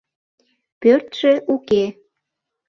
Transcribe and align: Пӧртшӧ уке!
Пӧртшӧ 0.81 1.33
уке! 1.53 1.85